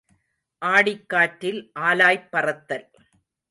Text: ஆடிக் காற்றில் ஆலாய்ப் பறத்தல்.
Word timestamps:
ஆடிக் 0.61 1.09
காற்றில் 1.09 1.71
ஆலாய்ப் 1.79 2.31
பறத்தல். 2.31 2.89